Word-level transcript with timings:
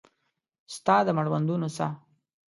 ستا 0.75 0.95
د 1.05 1.07
مړوندونو 1.17 1.67
ساه 1.77 1.93